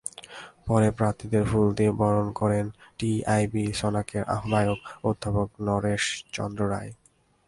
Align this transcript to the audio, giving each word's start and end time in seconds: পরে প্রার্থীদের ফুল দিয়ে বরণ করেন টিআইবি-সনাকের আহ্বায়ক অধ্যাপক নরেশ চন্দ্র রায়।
পরে 0.67 0.87
প্রার্থীদের 0.91 1.43
ফুল 1.45 1.67
দিয়ে 1.73 1.91
বরণ 1.99 2.27
করেন 2.31 2.65
টিআইবি-সনাকের 2.97 4.23
আহ্বায়ক 4.35 4.79
অধ্যাপক 5.03 5.49
নরেশ 5.67 6.03
চন্দ্র 6.33 6.61
রায়। 6.69 6.91